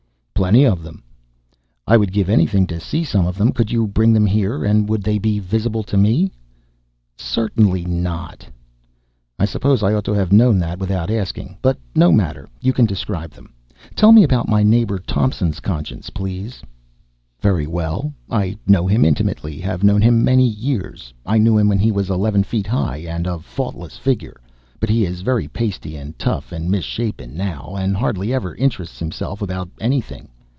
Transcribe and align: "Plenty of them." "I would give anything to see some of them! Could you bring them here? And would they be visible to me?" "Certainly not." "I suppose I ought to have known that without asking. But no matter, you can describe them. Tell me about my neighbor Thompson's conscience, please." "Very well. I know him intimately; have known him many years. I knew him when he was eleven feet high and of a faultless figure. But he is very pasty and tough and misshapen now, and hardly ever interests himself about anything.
"Plenty 0.41 0.63
of 0.63 0.81
them." 0.81 1.03
"I 1.85 1.95
would 1.95 2.11
give 2.11 2.27
anything 2.27 2.65
to 2.65 2.79
see 2.79 3.03
some 3.03 3.27
of 3.27 3.37
them! 3.37 3.51
Could 3.51 3.69
you 3.71 3.85
bring 3.85 4.11
them 4.11 4.25
here? 4.25 4.65
And 4.65 4.89
would 4.89 5.03
they 5.03 5.19
be 5.19 5.37
visible 5.37 5.83
to 5.83 5.95
me?" 5.95 6.31
"Certainly 7.15 7.85
not." 7.85 8.47
"I 9.37 9.45
suppose 9.45 9.83
I 9.83 9.93
ought 9.93 10.03
to 10.05 10.13
have 10.15 10.33
known 10.33 10.57
that 10.57 10.79
without 10.79 11.11
asking. 11.11 11.59
But 11.61 11.77
no 11.95 12.11
matter, 12.11 12.49
you 12.59 12.73
can 12.73 12.87
describe 12.87 13.29
them. 13.29 13.53
Tell 13.95 14.11
me 14.11 14.23
about 14.23 14.49
my 14.49 14.63
neighbor 14.63 14.97
Thompson's 14.97 15.59
conscience, 15.59 16.09
please." 16.09 16.63
"Very 17.39 17.67
well. 17.67 18.11
I 18.27 18.57
know 18.65 18.87
him 18.87 19.05
intimately; 19.05 19.59
have 19.59 19.83
known 19.83 20.01
him 20.01 20.23
many 20.23 20.47
years. 20.47 21.13
I 21.23 21.37
knew 21.37 21.55
him 21.55 21.69
when 21.69 21.77
he 21.79 21.91
was 21.91 22.09
eleven 22.09 22.41
feet 22.43 22.65
high 22.65 22.97
and 23.07 23.27
of 23.27 23.41
a 23.41 23.43
faultless 23.43 23.95
figure. 23.95 24.41
But 24.79 24.89
he 24.89 25.05
is 25.05 25.21
very 25.21 25.47
pasty 25.47 25.95
and 25.95 26.17
tough 26.17 26.51
and 26.51 26.67
misshapen 26.69 27.37
now, 27.37 27.75
and 27.77 27.95
hardly 27.95 28.33
ever 28.33 28.55
interests 28.55 28.97
himself 28.97 29.39
about 29.43 29.69
anything. 29.79 30.29